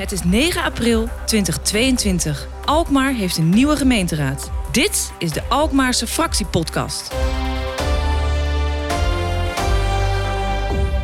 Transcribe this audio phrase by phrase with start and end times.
[0.00, 2.48] Het is 9 april 2022.
[2.64, 4.50] Alkmaar heeft een nieuwe gemeenteraad.
[4.72, 7.14] Dit is de Alkmaarse fractiepodcast.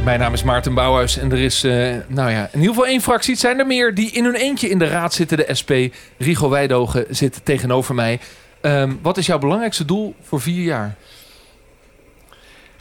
[0.04, 3.00] Mijn naam is Maarten Bouwhuis en er is, uh, nou ja, in ieder geval één
[3.00, 3.32] fractie.
[3.32, 5.36] Het zijn er meer die in hun eentje in de raad zitten.
[5.36, 5.70] De SP,
[6.18, 8.20] Rigo Wijdogen zit tegenover mij.
[8.62, 10.96] Um, wat is jouw belangrijkste doel voor vier jaar?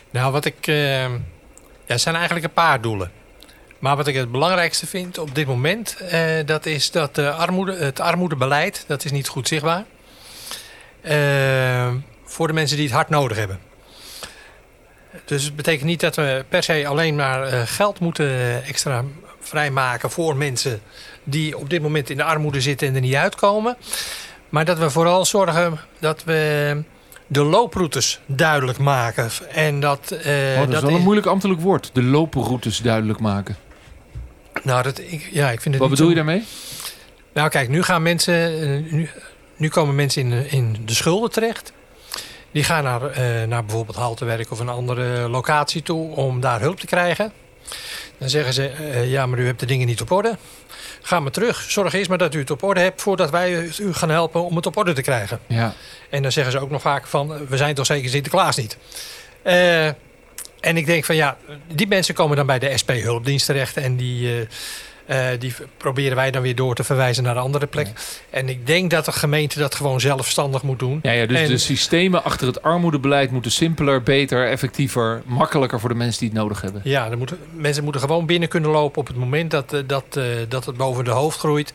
[0.09, 0.67] Nou, wat ik...
[0.67, 1.05] Uh,
[1.85, 3.11] ja, zijn eigenlijk een paar doelen.
[3.79, 7.75] Maar wat ik het belangrijkste vind op dit moment, uh, dat is dat de armoede,
[7.75, 9.83] het armoedebeleid, dat is niet goed zichtbaar.
[11.01, 11.93] Uh,
[12.23, 13.59] voor de mensen die het hard nodig hebben.
[15.25, 19.03] Dus het betekent niet dat we per se alleen maar uh, geld moeten extra
[19.39, 20.81] vrijmaken voor mensen
[21.23, 23.77] die op dit moment in de armoede zitten en er niet uitkomen.
[24.49, 26.83] Maar dat we vooral zorgen dat we
[27.27, 29.29] de looproutes duidelijk maken.
[29.51, 31.89] En dat, uh, oh, dat, dat, is wel een moeilijk ambtelijk woord.
[31.93, 33.55] De looproutes duidelijk maken.
[34.63, 36.43] Nou, dat, ik, ja, ik vind het Wat bedoel je daarmee?
[37.33, 38.51] Nou, kijk, nu gaan mensen.
[38.95, 39.09] Nu,
[39.55, 41.73] nu komen mensen in, in de schulden terecht.
[42.51, 46.79] Die gaan naar, uh, naar bijvoorbeeld Haltewerk of een andere locatie toe om daar hulp
[46.79, 47.31] te krijgen.
[48.17, 50.37] Dan zeggen ze: uh, Ja, maar u hebt de dingen niet op orde.
[51.01, 51.61] Ga maar terug.
[51.61, 54.55] Zorg eerst maar dat u het op orde hebt voordat wij u gaan helpen om
[54.55, 55.39] het op orde te krijgen.
[55.47, 55.73] Ja.
[56.09, 58.77] En dan zeggen ze ook nog vaak van: We zijn toch zeker Sinterklaas niet.
[59.43, 59.85] Uh,
[60.59, 61.37] en ik denk van ja,
[61.73, 63.77] die mensen komen dan bij de SP-hulpdienst terecht.
[63.77, 64.47] En die,
[65.07, 67.87] uh, uh, die proberen wij dan weer door te verwijzen naar een andere plek.
[67.87, 67.93] Ja.
[68.29, 70.99] En ik denk dat de gemeente dat gewoon zelfstandig moet doen.
[71.01, 75.89] Ja, ja dus en, de systemen achter het armoedebeleid moeten simpeler, beter, effectiever, makkelijker voor
[75.89, 76.81] de mensen die het nodig hebben.
[76.83, 80.25] Ja, moeten, mensen moeten gewoon binnen kunnen lopen op het moment dat, uh, dat, uh,
[80.49, 81.73] dat het boven de hoofd groeit.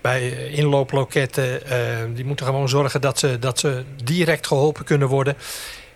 [0.00, 1.60] Bij inlooploketten,
[2.14, 5.36] die moeten gewoon zorgen dat ze, dat ze direct geholpen kunnen worden.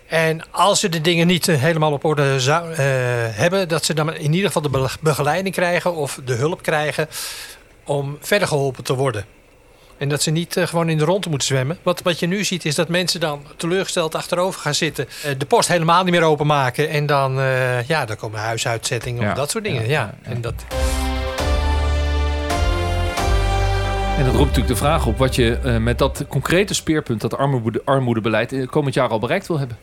[0.07, 4.13] En als ze de dingen niet helemaal op orde zou, uh, hebben, dat ze dan
[4.13, 7.07] in ieder geval de begeleiding krijgen of de hulp krijgen
[7.83, 9.25] om verder geholpen te worden.
[9.97, 11.77] En dat ze niet uh, gewoon in de ronde moeten zwemmen.
[11.83, 15.07] Wat, wat je nu ziet is dat mensen dan teleurgesteld achterover gaan zitten.
[15.25, 16.89] Uh, de post helemaal niet meer openmaken.
[16.89, 17.33] En dan,
[17.87, 19.29] ja, dan komen huisuitzettingen ja.
[19.29, 19.81] of dat soort dingen.
[19.81, 20.31] Ja, ja, ja.
[20.31, 20.53] En dat...
[24.17, 27.81] En dat roept natuurlijk de vraag op wat je met dat concrete speerpunt, dat armoede,
[27.85, 29.77] armoedebeleid, komend jaar al bereikt wil hebben.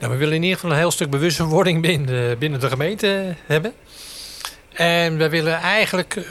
[0.00, 3.34] Nou, we willen in ieder geval een heel stuk bewustwording binnen de, binnen de gemeente
[3.46, 3.72] hebben.
[4.72, 6.24] En we willen eigenlijk uh,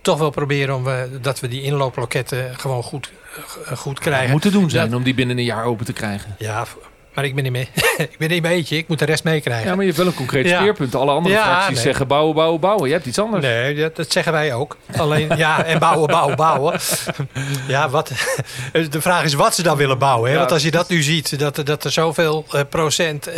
[0.00, 3.12] toch wel proberen om we, dat we die inlooploketten gewoon goed,
[3.70, 4.26] uh, goed krijgen.
[4.26, 6.34] Ja, moet te doen zijn dat, om die binnen een jaar open te krijgen.
[6.38, 6.66] Ja,
[7.14, 7.68] maar ik ben niet mee.
[8.10, 8.76] ik ben niet beetje.
[8.76, 9.66] Ik moet de rest meekrijgen.
[9.66, 10.60] Ja, maar je hebt wel een concreet ja.
[10.60, 10.94] speerpunt.
[10.94, 11.84] Alle andere ja, fracties nee.
[11.84, 12.86] zeggen bouwen, bouwen, bouwen.
[12.86, 13.44] Je hebt iets anders.
[13.44, 14.76] Nee, dat, dat zeggen wij ook.
[14.96, 16.80] Alleen, ja, en bouwen, bouwen, bouwen.
[17.68, 18.12] ja, wat,
[18.90, 20.26] de vraag is wat ze dan willen bouwen.
[20.26, 20.32] Hè?
[20.32, 20.38] Ja.
[20.38, 23.28] Want als je dat nu ziet, dat, dat er zoveel uh, procent...
[23.28, 23.34] Uh,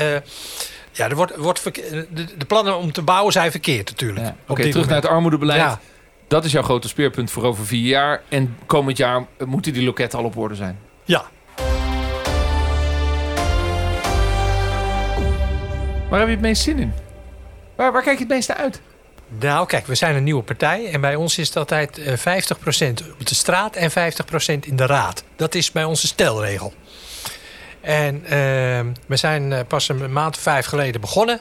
[0.92, 2.06] ja, er wordt, wordt de,
[2.38, 4.26] de, plannen om te bouwen zijn verkeerd natuurlijk.
[4.26, 4.90] Oké, okay, terug moment.
[4.90, 5.60] naar het armoedebeleid.
[5.60, 5.80] Ja.
[6.28, 8.22] Dat is jouw grote speerpunt voor over vier jaar.
[8.28, 10.78] En komend jaar moeten die loketten al op orde zijn.
[11.04, 11.24] Ja,
[16.14, 16.92] Waar heb je het meest zin in?
[17.74, 18.80] Waar, kijk je het meeste uit?
[19.28, 20.90] Nou, kijk, we zijn een nieuwe partij.
[20.90, 22.12] En bij ons is altijd uh, 50%
[23.18, 23.94] op de straat en 50%
[24.60, 25.24] in de raad.
[25.36, 26.72] Dat is bij ons een stelregel.
[27.80, 28.30] En uh,
[29.06, 31.40] we zijn uh, pas een maand of vijf geleden begonnen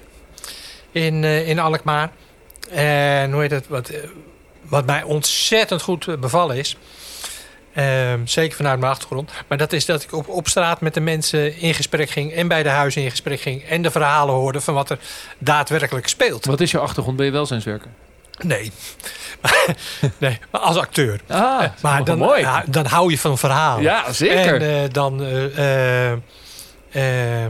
[0.92, 2.12] in, uh, in Alkmaar.
[2.70, 3.68] En hoe heet het?
[3.68, 3.92] Wat,
[4.62, 6.78] wat mij ontzettend goed bevallen is.
[7.78, 9.32] Uh, zeker vanuit mijn achtergrond.
[9.48, 12.34] Maar dat is dat ik op, op straat met de mensen in gesprek ging.
[12.34, 13.64] En bij de huizen in gesprek ging.
[13.64, 15.00] En de verhalen hoorde van wat er
[15.38, 16.46] daadwerkelijk speelt.
[16.46, 17.18] Wat is jouw achtergrond?
[17.18, 17.90] Ben je welzijnswerker?
[18.42, 18.72] Nee.
[20.18, 21.22] nee, maar als acteur.
[21.28, 22.42] Ah, maar dan, mooi.
[22.42, 23.84] Ja, dan hou je van verhalen.
[23.84, 24.62] Ja, zeker.
[24.62, 25.22] En uh, dan...
[25.22, 27.46] Uh, uh,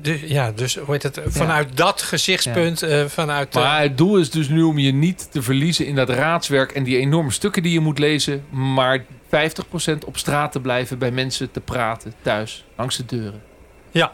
[0.00, 1.20] de, ja, dus hoe heet het?
[1.26, 1.74] Vanuit ja.
[1.74, 2.88] dat gezichtspunt, ja.
[2.88, 3.54] uh, vanuit.
[3.54, 6.82] Maar het doel is dus nu om je niet te verliezen in dat raadswerk en
[6.82, 9.04] die enorme stukken die je moet lezen, maar
[9.36, 13.42] 50% op straat te blijven, bij mensen te praten, thuis, langs de deuren.
[13.90, 14.12] Ja.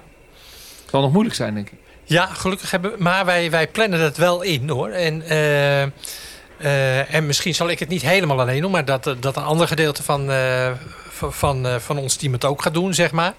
[0.80, 1.78] Het zal nog moeilijk zijn, denk ik.
[2.04, 4.88] Ja, gelukkig hebben maar wij, wij plannen dat wel in hoor.
[4.88, 9.36] En, uh, uh, en misschien zal ik het niet helemaal alleen doen, maar dat, dat
[9.36, 10.70] een ander gedeelte van, uh,
[11.10, 13.34] van, van ons team het ook gaat doen, zeg maar.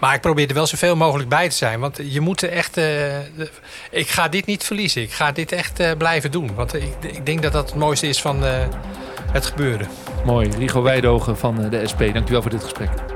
[0.00, 1.80] Maar ik probeer er wel zoveel mogelijk bij te zijn.
[1.80, 2.76] Want je moet er echt.
[3.90, 5.02] Ik ga dit niet verliezen.
[5.02, 6.54] Ik ga dit echt blijven doen.
[6.54, 8.42] Want ik, ik, denk dat dat het mooiste is van
[9.34, 9.88] het gebeuren.
[10.24, 10.48] Mooi.
[10.58, 12.00] Rigo Wijdogen van de SP.
[12.12, 13.13] Dankjewel voor dit gesprek.